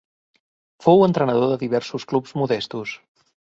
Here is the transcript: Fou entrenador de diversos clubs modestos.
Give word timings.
Fou 0.85 1.03
entrenador 1.09 1.53
de 1.53 1.59
diversos 1.65 2.09
clubs 2.13 2.35
modestos. 2.43 2.97